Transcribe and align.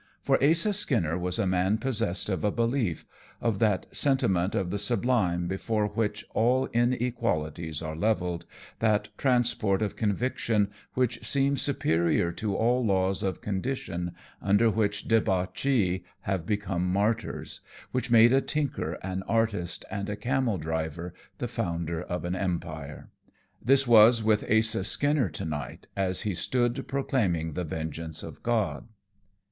For 0.23 0.43
Asa 0.43 0.73
Skinner 0.73 1.15
was 1.15 1.37
a 1.37 1.45
man 1.45 1.77
possessed 1.77 2.27
of 2.27 2.43
a 2.43 2.49
belief, 2.49 3.05
of 3.39 3.59
that 3.59 3.85
sentiment 3.95 4.55
of 4.55 4.71
the 4.71 4.79
sublime 4.79 5.45
before 5.47 5.85
which 5.89 6.25
all 6.31 6.67
inequalities 6.73 7.83
are 7.83 7.95
leveled, 7.95 8.47
that 8.79 9.09
transport 9.15 9.83
of 9.83 9.95
conviction 9.95 10.71
which 10.95 11.23
seems 11.23 11.61
superior 11.61 12.31
to 12.31 12.55
all 12.55 12.83
laws 12.83 13.21
of 13.21 13.41
condition, 13.41 14.13
under 14.41 14.71
which 14.71 15.07
debauchees 15.07 16.01
have 16.21 16.47
become 16.47 16.83
martyrs; 16.91 17.61
which 17.91 18.09
made 18.09 18.33
a 18.33 18.41
tinker 18.41 18.93
an 19.03 19.21
artist 19.27 19.85
and 19.91 20.09
a 20.09 20.15
camel 20.15 20.57
driver 20.57 21.13
the 21.37 21.47
founder 21.47 22.01
of 22.01 22.25
an 22.25 22.35
empire. 22.35 23.11
This 23.63 23.85
was 23.85 24.23
with 24.23 24.49
Asa 24.49 24.83
Skinner 24.83 25.29
to 25.29 25.45
night, 25.45 25.87
as 25.95 26.21
he 26.23 26.33
stood 26.33 26.87
proclaiming 26.87 27.53
the 27.53 27.63
vengeance 27.63 28.23
of 28.23 28.41
God. 28.41 28.87